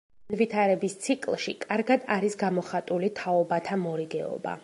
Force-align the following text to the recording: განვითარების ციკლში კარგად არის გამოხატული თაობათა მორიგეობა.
განვითარების 0.31 0.95
ციკლში 1.03 1.53
კარგად 1.65 2.09
არის 2.17 2.37
გამოხატული 2.45 3.13
თაობათა 3.23 3.81
მორიგეობა. 3.87 4.59